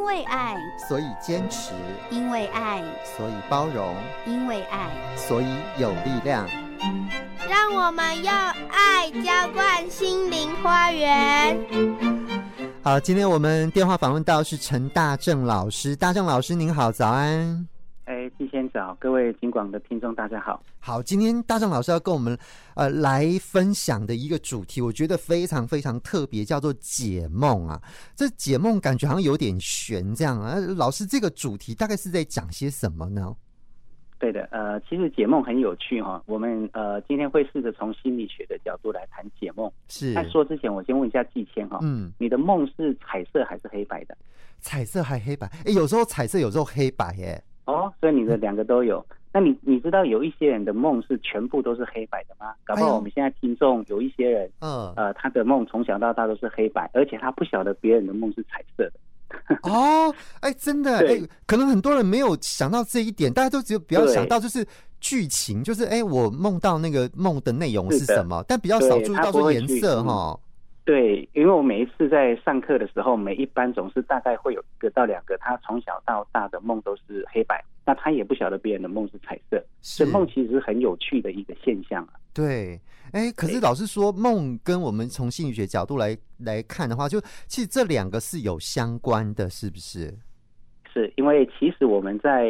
[0.00, 0.56] 因为爱，
[0.88, 1.74] 所以坚持；
[2.08, 5.46] 因为爱，所以包容；因为爱，所以
[5.76, 6.48] 有力量。
[7.46, 11.54] 让我们用爱浇灌心灵花园。
[12.82, 15.94] 好，今天我们电话访问到是陈大正老师。
[15.94, 17.68] 大正老师您好，早安。
[19.10, 20.62] 各位金广的听众大家好。
[20.78, 22.38] 好，今天大正老师要跟我们
[22.76, 27.82] 呃来分享的一个主题，我觉得非常非常特别，叫做解梦啊。
[28.14, 30.54] 这解梦感觉好像有点悬，这样啊。
[30.76, 33.34] 老师，这个主题大概是在讲些什么呢？
[34.20, 36.22] 对的，呃，其实解梦很有趣哈、哦。
[36.26, 39.68] 我们呃今天会试着从心理学的角度来谈解梦。
[39.88, 40.14] 是。
[40.14, 44.16] 在说之前，我先问一下季谦哈，嗯，你的梦是彩色还是黑白的？
[44.60, 45.50] 彩色还黑白？
[45.66, 47.42] 哎，有时候彩色，有时候黑白，耶。
[47.64, 49.04] 哦，所以你的两个都有。
[49.10, 52.52] 嗯、那你你知道有一些人的梦是全部都是黑白的吗？
[52.64, 58.92] 搞不好我们现在听众有一些人，嗯、哎，呃，他的梦从小到大都是黑白，而且他不晓得别人的梦是彩色的。
[59.62, 64.66] 哦，哎，真的， 哎，可能很多人没有想到这一点，大家都只有比较想到就是
[65.00, 70.36] 剧情，就是哎，我梦到那个梦的内容是什么，但比较少注意到说颜色哈。
[70.84, 82.14] 对，因为我每一次在上课的时候，每一班总是大概会有一个到两个，他从小到大的梦都是黑白，那他也不晓得别人的梦是彩色，所以梦其实是很有趣的一个现象啊。
[82.32, 82.80] 对，
[83.12, 90.12] 哎，可是老师说梦跟我们从心理学角度来来看的话，就其实这两个是有相关的，是不是？
[90.92, 92.48] 是因为其实我们在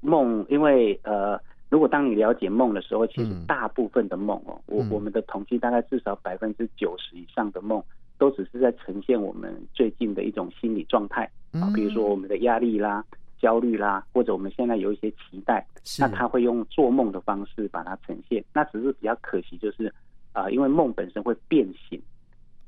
[0.00, 1.40] 梦，因为呃。
[1.72, 7.82] 如果当你了解梦的时候，其实大部分的梦哦，我、嗯、我们的统计大概至少百分之九十以上的梦，
[8.18, 13.02] 都只是在呈现我们最近的一种心理状态啊，比如说我们的压力啦、
[13.40, 15.66] 焦虑啦，或者我们现在有一些期待，
[15.98, 18.44] 那他会用做梦的方式把它呈现。
[18.52, 19.86] 那只是比较可惜，就是
[20.34, 21.98] 啊、呃，因为梦本身会变形，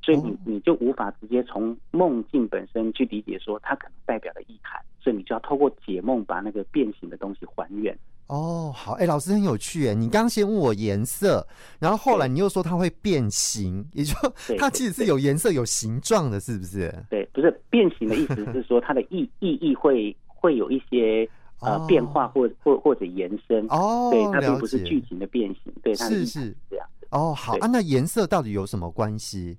[0.01, 7.95] 所以你你就无法直接从梦境本身去理解说它可能代表的意涵，所以你就要透过解梦把那个变形的东西还原。
[8.27, 11.47] 哦，好，哎，老师很有趣，哎，你刚刚先问我颜色，
[11.79, 14.15] 然后后来你又说它会变形，也就
[14.59, 16.93] 它其实是有颜色、有形状的，是不是？
[17.11, 21.29] 对，不是变形的意思是说它的意意义会会有一些
[21.61, 26.87] 呃变化或或或者延伸哦，对，它并不是剧情的变形，对，它是是这样。
[27.11, 29.59] 哦，好啊，那颜色到底有什么关系？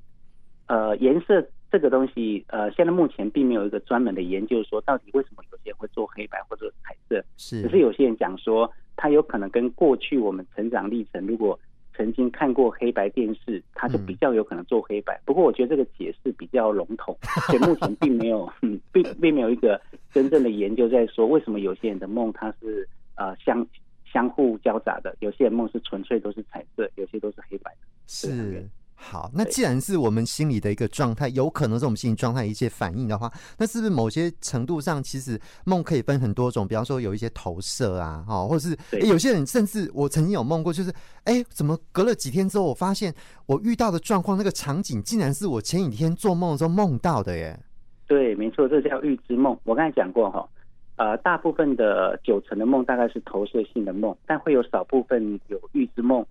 [0.68, 1.48] 呃，颜色。
[1.76, 11.60] 这个东西，呃，现在目前并没有一个专门的研究说到底为什么有些人会做黑白或者彩色，是，只是有些人讲说，他有可能跟过去我们成长历程，如果
[11.94, 15.16] 曾经看过黑白电视，他就比较有可能做黑白。
[15.16, 17.14] 嗯、不过我觉得这个解释比较笼统，
[17.48, 19.82] 所以目前并没有， 嗯，并并没有一个
[20.14, 23.68] 真正的研究在说为什么有些人的梦它是呃相
[24.06, 28.66] 相互交杂的，有些人梦是纯粹都是彩色，有些都是黑白的，是。
[28.98, 36.68] 好，那既然是我们心理的一个状态，有可能是我们心理状态一些反应的话，那是不是某些程度上，其实梦可以分很多种？
[36.68, 40.90] 比方说有一些投射啊，哈，或者是、欸、有些人甚至我曾经有梦过，就是
[41.26, 43.14] 哎、欸，怎么隔了几天之后，我发现
[43.46, 47.60] 我遇到的状况，那个场景竟然是我前几天做梦的时候梦到的耶？
[48.08, 49.56] 对，没错，这叫预知梦。
[49.66, 50.48] 我刚才讲过哈，
[50.96, 56.26] 呃，大部分的九成的梦大概是投射性的梦，但会有少部分有预知梦、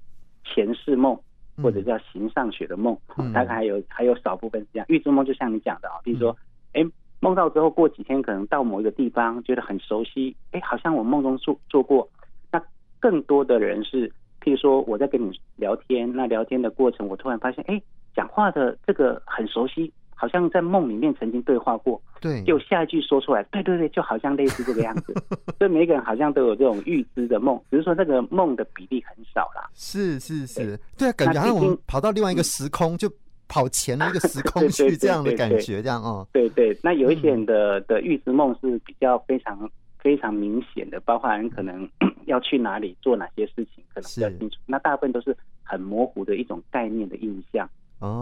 [0.44, 1.16] 前世梦。
[1.62, 4.86] 或者叫形上学的梦，嗯、大概还有还有少部分是这样。
[4.88, 6.36] 预知梦就像你讲的啊，比如说，
[6.72, 12.08] 哎、嗯，梦到之后过几天，可能到某一个地方觉得很熟悉，哎，好像我梦中做做过。
[12.50, 12.62] 那
[13.00, 14.08] 更多的人是，
[14.40, 17.80] 譬如说我在跟你聊天，那聊天的过程，我突然发现，哎，
[18.14, 19.92] 讲话的这个很熟悉。
[20.14, 25.12] 好像在梦里面曾经对话过，对，就下一句说出来，对对对，就好像类似这个样子。
[25.58, 29.68] 所以每个人好像都有这种预知的梦，只是说这个梦的比例很少啦。
[29.74, 33.10] 是是是，对啊，感觉好像我们跑到另外一个时空，就
[33.48, 36.26] 跑前了一个时空 去这样的感觉，这样哦。
[36.32, 41.88] 对对，那有一些人的的预知梦是比较非常非常明显的，包括人可能
[42.26, 44.56] 要去哪里做哪些事情，可能比较清楚。
[44.66, 47.68] 那大部分都是很模糊的一种概念的印象。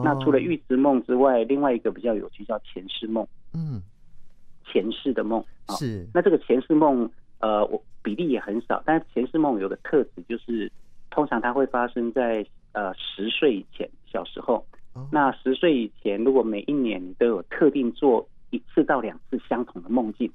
[0.04, 3.26] 那除了预知梦之外，另外一个比较有趣叫前世梦。
[3.55, 3.82] 嗯，
[4.64, 5.44] 前世的梦
[5.79, 6.06] 是。
[6.14, 7.08] 那这个前世梦，
[7.40, 10.70] 呃，我比例也很少，但是前世梦有个特质，就是
[11.11, 14.64] 通常它会发生在呃十岁以前，小时候。
[15.11, 20.31] 那十岁以前，如果每一年你都有特定做一次到两次相同的梦境，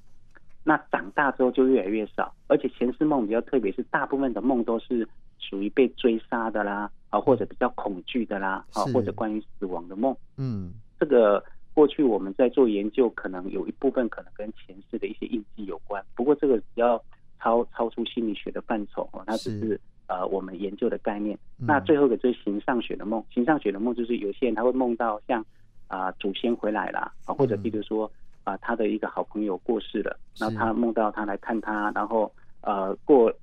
[0.63, 2.33] 那长大之后就越来越少。
[2.47, 5.07] 而且前世梦比较特别，是大部分的梦都是
[5.47, 6.89] 属于被追杀的啦。
[7.09, 11.41] 啊，或者比较恐惧的啦，啊，或者关于死亡的梦，嗯，这个
[11.73, 16.03] 过去我们在做研究，可能有一部分可能跟前世的一些印记有关。
[16.15, 17.01] 不过这个只要
[17.39, 21.33] 超超出心理学的范畴哦，它只是，是呃我们研究的概念。
[21.59, 25.41] 嗯、那最后一个就是形上学的梦，形上学的梦就是有些人他会梦到像
[25.87, 28.05] 啊、呃、祖先回来了啊，或者比如说
[28.43, 32.29] 啊、呃，他的一个好朋友过世了，然后他梦到他来看他，然后
[32.59, 33.33] 呃过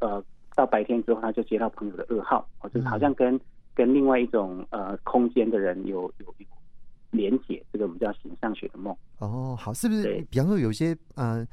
[0.00, 0.22] 呃
[0.54, 3.40] 到白天之后，他就接到朋友的噩耗，哦，就是好像跟、嗯、
[3.74, 6.46] 跟另外一种呃空间的人有有有
[7.10, 8.96] 连结，这个我们叫形上学的梦。
[9.18, 10.26] 哦，好，是不是？
[10.30, 11.46] 比方说有些呃。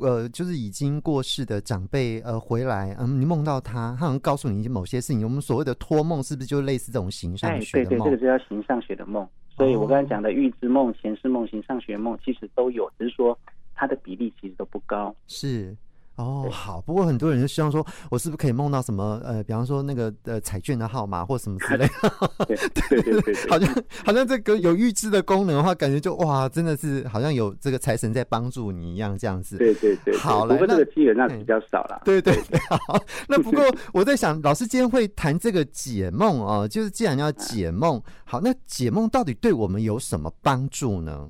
[0.00, 5.24] 呃，就是已经过世的长辈呃回来，嗯，你梦到他，他好像告诉你一些某些事情。
[5.24, 7.98] 我们所谓的托梦，是不是就类似这种形上学的梦？
[7.98, 9.28] 对对，这个就叫形上学的梦。
[9.56, 13.36] 所以我刚才讲的预知梦、前世梦、形上学梦，其实都有，只是说
[13.74, 15.12] 它的比例其实都不高。
[15.26, 15.76] 是。
[16.18, 16.80] 哦，好。
[16.80, 19.20] 不过很多人就希望说，我是不是可以梦到什么？
[19.24, 21.92] 呃，比方说那个呃彩券的号码或什么之类的。
[22.46, 29.56] 对对对对，好像好像这个有预知的功能的话，感觉就哇，真的是好像有这个财神在帮助你一样，这样子。
[29.58, 32.02] 对对对，好了，不过这个机缘那比较少了。
[32.04, 33.00] 对对对，好。
[33.28, 33.64] 那不过
[33.94, 41.28] 我在想，老师今天会谈这个解梦啊，就是既然要解梦，好，那解梦到底对我们有什么帮助呢？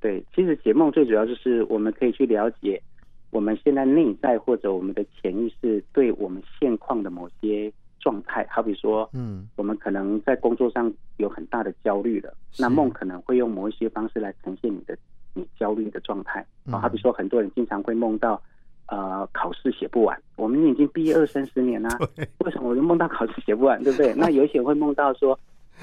[0.00, 2.82] 对，其实解梦最主要就是我们可以去了解。
[3.32, 14.94] 我们现在内在或者我们的潜意识对我们现况的某些状态，好比说，嗯，我们可能在工作上有很大的焦虑了，那梦可能会用某一些方式来呈现你的
[15.32, 16.44] 你焦虑的状态。
[16.70, 18.38] 啊，好比说，很多人经常会梦到，
[18.88, 20.20] 呃，考试写不完。
[20.36, 21.88] 我们已经毕业二三十年了，
[22.44, 24.12] 为什么我就梦到考试写不完，对不对？
[24.18, 25.38] 那有些人会梦到说，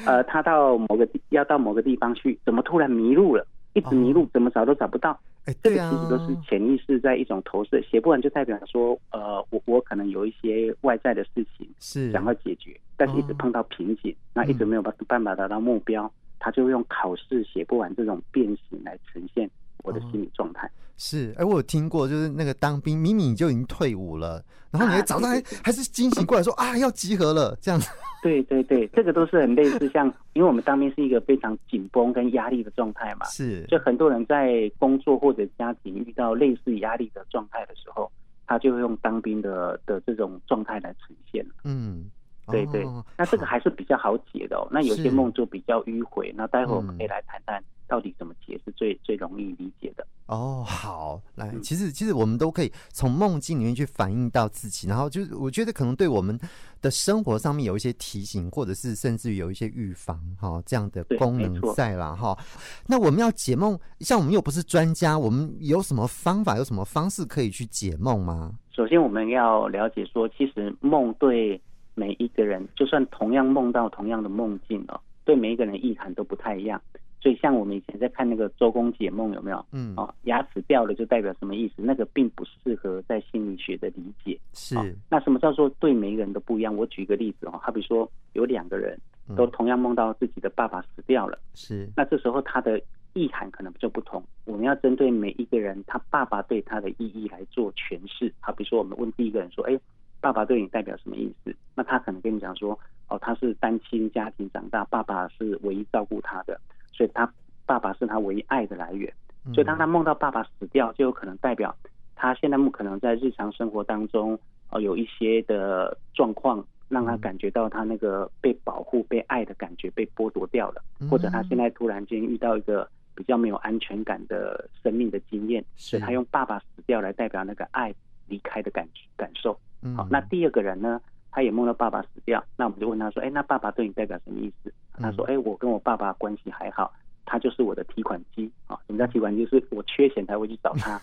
[0.06, 3.44] 呃，他到某个地要到某个地方去，怎么突然迷路了？
[3.74, 5.20] 一直迷路，怎么找都找不到。
[5.46, 12.12] 哎，这个其实都是潜意识在一种投射，写不完就代表说，呃，我我可能有一些外在的事情是。
[12.12, 19.50] 想要解决，但是一直碰到瓶颈，那一直没有办办法达到目标，他就用考试写不完这种变形来呈现
[19.84, 20.70] 我的心理状态。
[20.98, 27.90] 是，哎，我有听过，就是那个当兵，明明你就已经退伍了，然后你还早上还还是惊醒过来说啊，要集合了，这样子。
[28.22, 38.12] 对对对，这个都是很类似，像因为我们当兵是一个非常紧绷跟压力的状态嘛，是，就很多人在工作或者家庭遇到类似压力的状态的时候，
[38.46, 41.46] 他就会用当兵的的这种状态来呈现。
[41.64, 42.10] 嗯，
[42.48, 42.86] 对对，
[43.18, 44.68] 那这个还是比较好解的哦。
[44.70, 47.64] 那有些梦就比较迂回，那待会我们可以来谈谈。
[47.90, 50.06] 到底怎么解是最最容易理解的？
[50.28, 56.40] 哦，好，来，其实其实我们都可以从梦境里面去反映到自己，然后就是我觉得可能对我们
[56.82, 62.16] 的生活上面有一些提醒，或者是甚至于有一些预防哈这样的功能在啦。
[62.16, 62.38] 哈。
[62.86, 68.54] 那我们要解梦，像我们又不是专家，我们有什么方法，有什么方式可以去解梦吗？
[68.72, 71.60] 首先我们要了解说，其实梦对
[71.96, 76.80] 每一个人，就算同样梦到同样的梦境哦，对每一个人意涵都不太一样。
[77.22, 79.66] 所以，像我们以前在看那个周公解梦，有没有？
[79.72, 81.74] 嗯，哦，牙齿掉了就代表什么意思？
[81.78, 84.40] 那个并不适合在心理学的理解。
[84.54, 84.76] 是。
[85.10, 86.74] 那什么叫做对每一个人都不一样？
[86.76, 88.98] 我举一个例子哦，好比说有两个人
[89.36, 91.38] 都同样梦到自己的爸爸死掉了。
[91.56, 91.90] 是。
[91.96, 92.82] 那这时候他的
[93.14, 94.24] 意涵可能就不同。
[94.46, 98.34] 我们要针对每一个人，他爸爸对他的意义来做诠释。
[98.40, 99.78] 好比说，我们问第一个人说：“哎，
[100.22, 102.80] 爸爸对你代表什么意思？”那他可能跟你讲说
[103.10, 106.58] ：“哦，他是单亲家庭长大，爸爸是唯一照顾他的。”
[107.00, 107.32] 所以他
[107.66, 109.10] 爸爸是他唯一爱的来源，
[109.54, 111.74] 所以当他梦到爸爸死掉，就有可能代表
[112.14, 114.38] 他现在不可能在日常生活当中
[114.70, 122.86] 呃有一些的状况，让他感觉到他那个被保护、被爱的感觉被剥夺掉了，或者他现在突然间遇到一个
[123.16, 127.96] 比较没有安全感的生命的经验，所以他用爸爸死掉来代表那个爱
[128.28, 128.86] 离开的感
[129.16, 129.58] 感受。
[129.96, 131.00] 好，那第二个人呢，
[131.32, 136.92] 他也梦到爸爸死掉，那我们就问他说：“哎，那爸爸对你代表什么意思？”他说：“哎，我跟我爸爸关系还好，
[137.26, 138.78] 他就是我的提款机啊。
[138.88, 139.46] 什么叫提款机？
[139.46, 140.98] 就是我缺钱才会去找他。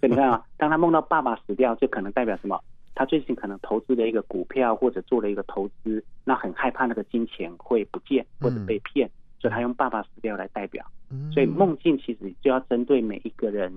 [0.00, 2.58] 所以你看啊，当他梦到爸爸死掉，就可能代表什么？
[2.96, 10.86] 他最近可能投资了一个股票，或者做了一个投资，那很害怕那个金钱会不见或者被骗，所以他用爸爸死掉来代表。
[11.32, 13.72] 所以梦境其实就要针对每一个人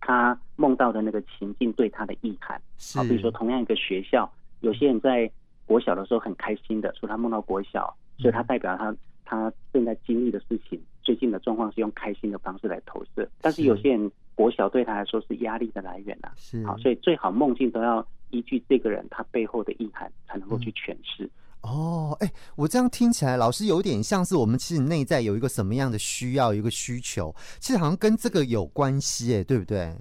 [0.00, 2.60] 他梦到的那个情境对他的意涵。
[2.94, 5.30] 好，比如说同样一个学校，有些人在
[5.66, 7.94] 国小的时候很开心的，说他梦到国小。
[8.20, 8.92] 所以，他代表他
[9.24, 13.30] 他正在经历的事情，最近的状况是用开心的方式来投射。
[13.40, 16.28] 但是，有些人国小对他来说是压力的来源呐。
[16.34, 16.66] 是。
[16.66, 21.22] 好，所以最好梦境都要依据这个人他背后的意涵，才能够去诠释。
[21.24, 21.30] 嗯。
[21.60, 29.94] 哦，哎，我这样听起来，老师有点像是我们其实内在有一个什么样的需要，有一个需求，其实好像跟这个有关系，哎，对不对？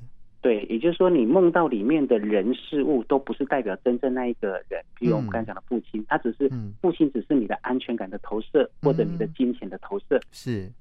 [0.48, 6.50] 对，也就是说，你梦到里面的人事物都不是代表真正那一个人，比如我们刚才讲的父亲，他只是
[6.82, 10.18] 父亲，只是你的安全感的投射，或者你的金钱的投射。
[10.32, 10.72] 是，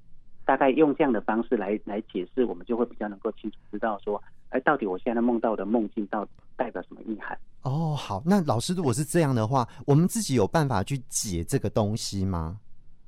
[0.45, 7.37] 大概用这样的方式来来解释，我们就会比较能够清楚知道说，哎，到底我现在梦到的梦境到底代表什么意涵？
[7.63, 12.57] 哦，好，那老师如果是这样的话，我们自己有办法去解这个东西吗？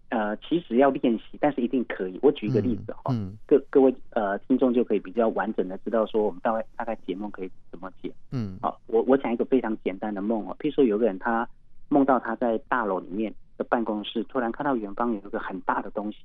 [0.10, 2.20] 呃，其实要练习，但是一定可以。
[2.22, 8.12] 我举一个例子哈，嗯，各各位呃听众就可以比较完整的知道说，我们大概大概解梦可以怎么解。
[8.32, 11.48] 嗯，好，我我讲一个非常简单的梦哦，譬如说有个人他
[11.90, 16.18] 梦到他在大楼里面的办公室，突然看到远方有一个很大的东西，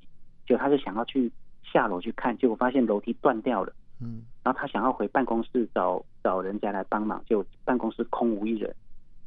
[0.45, 1.31] 就他就想要去
[1.63, 3.71] 下楼去看，结果发现楼梯断掉了。
[4.01, 8.75] 嗯，然后他想要回办公室找找人家来帮忙，就办公室空无一人，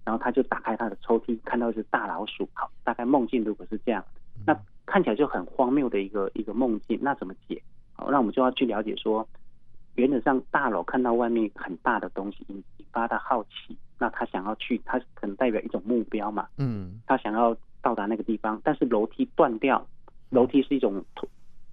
[0.05, 2.49] 然后他就打开他的抽屉，看到一只大老鼠。
[2.53, 4.05] 好，大概梦境如果是这样，
[4.47, 7.63] 那看起来就很荒谬的一个一个梦境，那怎么解？
[7.93, 9.27] 好，那我们就要去了解说，
[9.97, 16.49] 原则上大楼看到外面很大的东西，引引发他好奇，那他想要去，他可能代表一种目标嘛。
[16.57, 19.87] 嗯，他想要到达那个地方，但是楼梯断掉，
[20.31, 21.05] 楼梯是一种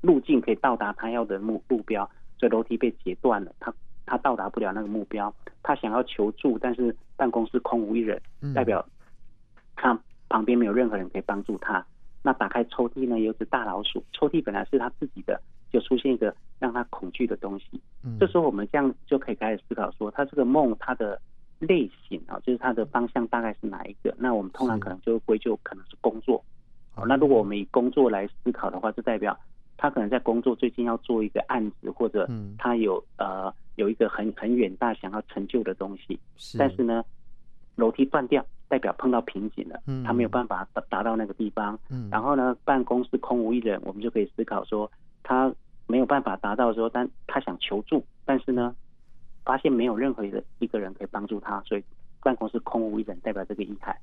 [0.02, 2.10] 路径可以到达他要的目目标。
[2.38, 3.74] 所以楼梯被截断了，他
[4.06, 8.22] 他到达不了那个目标，他想要求助，但是办公室空无一人，
[8.54, 8.86] 代表
[9.78, 11.86] 他旁边没有任何人可以帮助他。
[12.26, 15.40] 那打开抽屉呢，有只大老鼠，抽屉本来是他自己的，
[15.72, 17.80] 就出现一个让他恐惧的东西。
[18.04, 21.22] 嗯这时候我们这样就可以开始思考说，他这个梦它的
[21.60, 24.12] 类型啊，就是它的方向大概是哪一个？
[24.18, 26.44] 那我们通常可能就会归咎可能是工作。
[26.96, 29.38] 好，那如果我们以工作来思考的话，就代表。
[29.78, 32.26] 他可能在工作，最近要做一个案子，或者
[32.58, 37.04] 他有呃有一个很很远大想要成就的东西，是但是呢，
[37.76, 41.78] 楼梯断掉，代表碰到瓶颈了，他没有办法达达到那个地方。
[42.10, 44.90] 然后呢，办公室空无一人，我们就可以思考说，
[45.24, 45.54] 他
[45.88, 48.76] 没有办法达到说，但他想求助，但是呢，
[49.44, 51.84] 发现没有任何一个一个人可以帮助他，所以
[52.22, 53.96] 办公室空无一人，代表这个意涵。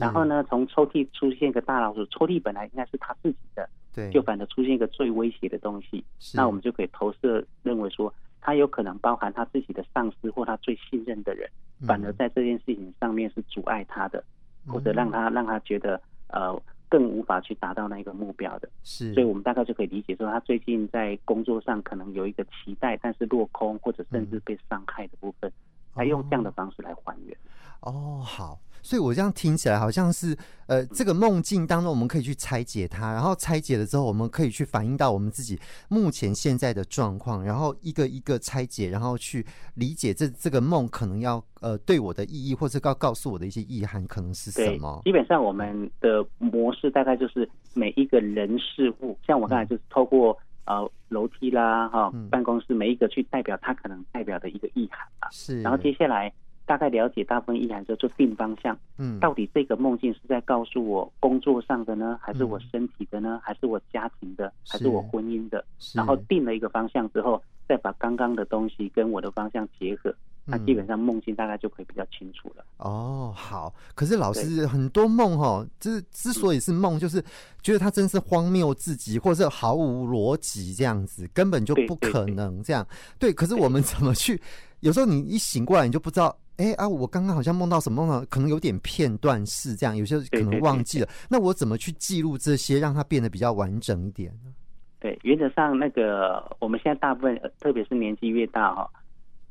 [0.00, 3.68] 然后呢，从抽屉出现一个大老鼠，抽屉本来应该是他自己的。
[3.94, 6.04] 对，就反而出现一个最威胁的东西，
[6.34, 8.12] 那我们就可以投射认为说，
[8.46, 11.50] 他有可能包含他自己的上司或他最信任的人，
[11.84, 14.22] 反而在这件事情上面是阻碍他的，
[14.68, 16.56] 或者让他让他觉得呃
[16.88, 18.68] 更无法去达到那个目标的。
[18.84, 25.52] 是，所以我们大概就可以理解说，他最近在工作上可能有一个期待，但是落空或者甚至被伤害的部分，
[25.96, 27.36] 来用这样的方式来还原。
[27.80, 28.58] 哦，好。
[28.82, 30.36] 所以，我这样听起来好像是，
[30.68, 45.02] 呃，这个梦境当中，我们可以去拆解它，然后拆解了之后，我们可以去反映到我们自己目前现在的状况，然后一个一个拆解，然后去理解这这个梦可能要呃对我的意义，或者告告诉我的一些意涵可能是什么。
[45.04, 55.28] 基本上，我们的模式大概就是每一个人事物，像我刚才就是透过呃楼梯啦，哈、嗯，办公室每一个去代表它可能代表的一个意涵吧。
[55.32, 56.32] 是，然后接下来。
[56.68, 58.76] 大概了解大部分意涵之后，就定方向。
[58.98, 65.64] 嗯，到底这个梦境是在告诉我工作上的呢，还是我身体的呢，还是我家庭的，还是我婚姻的？
[65.94, 70.12] 然后定了一个方向之后，再把刚刚的东西跟我的方向结合，
[70.46, 72.64] 那基本上梦境大概就可以比较清楚了。
[72.78, 73.74] 哦，好。
[73.94, 77.22] 可是老师很多梦哈，就是之所以是梦，就是
[77.62, 82.86] 觉得它真是荒谬至极，或者是毫无逻辑这样子，根本就不可能这样。
[83.18, 84.40] 对，可是我们怎么去？
[84.80, 86.36] 有时候你一醒过来，你就不知道。
[86.58, 86.88] 哎啊！
[86.88, 91.08] 我刚刚好像梦到什么可能有点片段式这样，有些可能忘记了。
[91.28, 94.50] 那我怎么去记录这些，让它变得比较完整一点呢？
[94.98, 98.88] 对，原则上那个我们现在大部分，特别是年纪越大哈，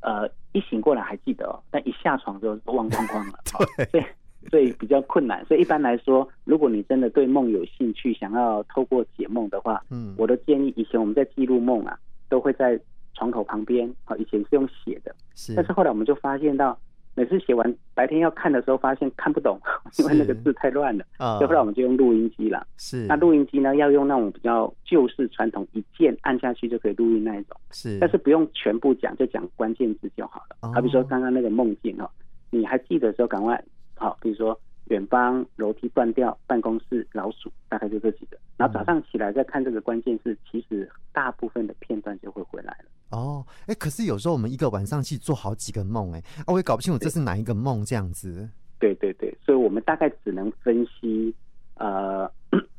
[0.06, 3.40] 呃，一醒过来还记得，但一下床就忘光光了。
[3.92, 4.04] 对，所以
[4.52, 5.44] 所以比较困难。
[5.46, 11.98] 所以一般来说，如果你真的对梦有兴趣，想要透过解梦的话，嗯，我都建议，以前我们在记录梦啊，
[12.30, 12.80] 都会在
[13.16, 16.78] 床头旁边啊，以前是用写的，是，但是后来我们就发现到。
[17.16, 19.58] 每次写完，白天要看的时候，发现看不懂，
[19.98, 21.06] 因为那个字太乱了。
[21.18, 22.68] 啊，后来我们就用录音机了。
[22.78, 27.58] 是，那录音机呢，要用那种比较旧式传统，一键按下去就可以录音那一种。
[27.72, 30.70] 是，但是不用全部讲，就讲关键字就好了。
[30.74, 32.10] 好，比如说刚刚那个梦境哦，
[32.50, 33.64] 你还记得的时候赶快
[33.96, 38.38] 好，比如说远方楼梯断掉，办公室老鼠，大概就这几个。
[38.58, 42.86] 然后早上起来再看这个关键字，其实大部分的片段就会回来了。
[43.10, 48.48] 哦，哎，可是有时候我们一个晚上去做好几个梦，哎，啊，我也搞不清楚这是哪一个梦这样子。
[48.80, 51.34] 对对对，所以我们大概只能分析，
[51.76, 52.30] 呃，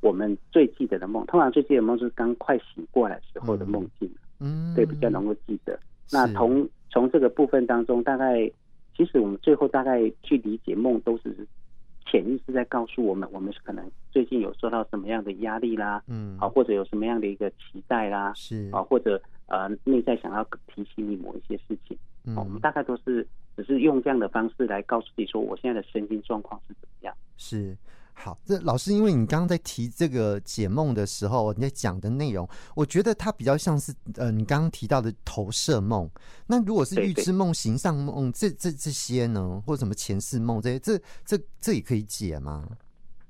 [0.01, 4.09] 我们最记得的梦，通常最记得的梦是刚快醒过来时候的梦境，
[4.39, 5.79] 嗯，对，比较能够记得。
[6.13, 8.51] 那从从这个部分当中，大概
[8.97, 11.35] 其实我们最后大概去理解梦，都是
[12.07, 19.21] 潜意识在告诉我们，我们是可能最近有受到什么样的压力啦，嗯，啊，或者有什么样的一个期待啦，是啊，或者。
[19.49, 23.25] 呃，内在想要提醒你某一些事情，嗯，我们大概都是
[23.57, 27.15] 只是用这样的方式来告诉自己说，我现在的身心状况是怎么样。
[27.37, 27.77] 是，
[28.19, 36.11] 好，这老师，因为你刚刚在提这个解梦的时候，你在讲的内容，我觉得它比较像是呃，你刚刚提到的投射梦。
[36.47, 42.67] 那如果是预知梦、形上梦，这这这些呢，或者什么前世梦这些，这这这也可以解吗？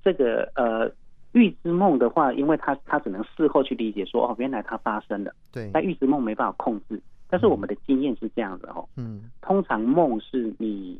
[0.02, 0.90] 这个呃。
[1.33, 5.31] 预知梦的话，因为它它只能事后去理解说，哦，原来它发生了。
[5.52, 5.71] 对。
[5.71, 6.99] 但预知梦没办法控制。
[7.28, 8.88] 但是我们的经验是这样的哦。
[8.97, 9.25] 嗯。
[9.43, 10.99] 通常梦是你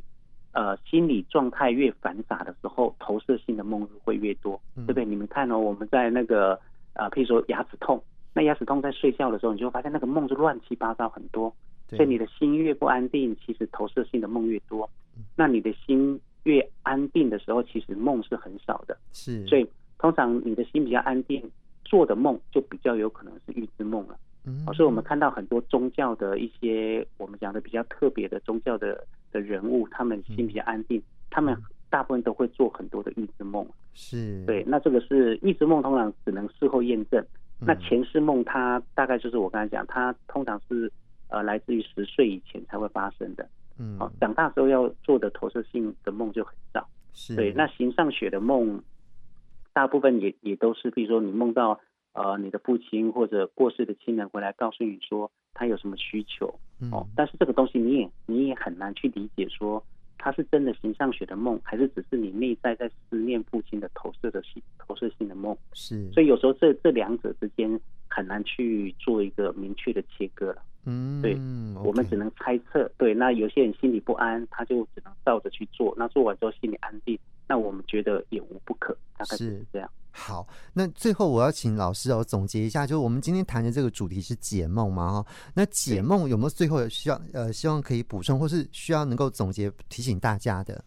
[0.57, 5.05] 呃心理状态越繁杂的时候，投射性的梦会越多，嗯、对不对？
[5.05, 6.59] 你们看哦，我们在那个
[6.95, 8.03] 呃，譬如说牙齿痛，
[8.35, 11.55] 那牙齿痛在睡觉的时候，你就会发现那个梦是乱七八糟很多。
[11.91, 14.91] 所以你的心越不安定，其实投射性的梦越多。
[15.37, 18.99] 那你的心越安定的时候，其实梦是很少的。
[19.13, 19.47] 是。
[19.47, 19.67] 所以。
[19.99, 21.43] 通常你的心比较安定，
[21.83, 24.19] 做的梦就比较有可能是预知梦了。
[24.47, 31.57] 嗯，所以我们看到很多宗教的一些我们讲的比较特别的宗教的的人物，他们心比较安定，他们
[31.91, 33.67] 大部分都会做很多的预知梦。
[33.95, 34.65] 是，对。
[34.67, 37.25] 那这个是预知梦，通常只能事后验证。
[37.59, 40.91] 那前世梦，它大概就是我刚才讲，它通常是
[41.29, 43.49] 呃来自于十岁以前才会发生的。
[43.79, 46.89] 嗯，好，长大之后要做的投射性的梦就很少。
[47.13, 47.53] 是，对。
[47.53, 48.81] 那形上学的梦。
[49.73, 51.79] 大部分也也都是，比如说你梦到
[52.17, 56.47] 呃你的父亲或者过世的亲人回来告诉你说他有什么需求
[56.91, 59.83] 哦，嗯、但是这个东西你也你也很难去理解说
[60.19, 65.57] 他是真的形象学的梦，还是只是你内在在思念父亲的投射的性投射性的梦。
[65.75, 70.63] 是，所以有时候这这两者之间很难去做一个明确的切割了。
[70.87, 72.91] 嗯，对，嗯、我们只能猜测。
[72.97, 77.17] 对，那有些人心里不安，他就只能照着去做，那做完之后心里安定。
[77.49, 79.91] 那我们觉得也无不可，大概是这样。
[80.11, 85.27] 好，那最后我要请老师哦总结一下，就是我们今天谈的这个主题是解梦嘛哈？
[85.55, 90.83] 那解梦有没有最后需要呃希望可以补充，或是需要能够总结提醒大家的？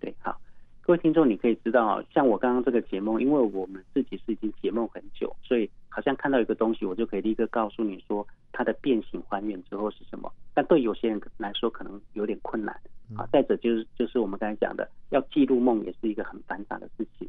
[0.00, 0.40] 对，好，
[0.80, 10.32] 各位听众，你可以知道，像我刚刚这个解梦，因为我们自己是已经解梦很久，所以好像看到一个东西，我就可以立刻告诉你说它的变形还原之后是什么。
[10.54, 12.74] 但对有些人来说，可能有点困难。
[13.14, 17.28] 啊，再者就是就是我们刚才讲的，要记录梦也是一个很繁杂的事情。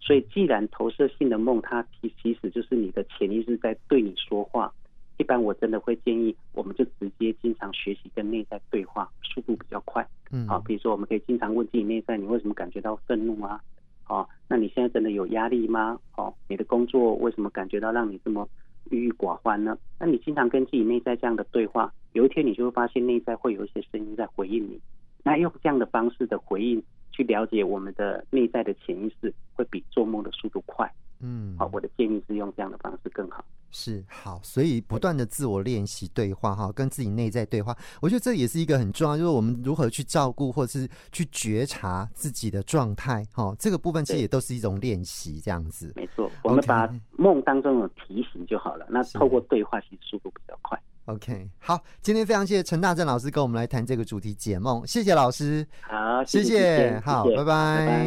[0.00, 4.72] 所以，既然投射性的梦，它其其实就是你的潜意识在对你说话。
[5.16, 10.06] 一般我真的会建议，我们就直接经常学习跟内在对话，速度比较快。
[10.30, 13.60] 嗯，好，比如说我们可以经常问自己内在，你为什么感觉到愤怒啊？
[14.08, 15.98] 哦，那你现在真的有压力吗？
[16.16, 18.48] 哦，你的工作为什么感觉到让你这么
[18.90, 19.76] 郁郁寡欢呢？
[19.98, 24.80] 那你经常跟自己内在这样的对话，有一天你就会发现内在会有一些声音在回应你。
[25.22, 30.92] 那用这样的方式的回应去了解我们的内在的潜意识，会比做梦的速度快。
[31.20, 33.44] 嗯，好，我的建议是用这样的方式更好。
[33.76, 45.92] 是好，所以不断的自我练习对话哈，跟自己内在对话，我觉得这也是一个很重要，就是我们如何去照顾或者是去觉察自己的状态哈，这个部分其实也都是一种练习，这样子。
[45.96, 48.86] 没错，我们把梦当中有提醒就好了。
[48.88, 50.80] 那透过对话，其实速度比较快。
[51.06, 57.24] OK，好，今天非常谢谢陈大正老师跟我们来谈这个主题解梦，谢谢老师，好，谢谢，谢谢好。
[57.24, 58.04] 拜拜。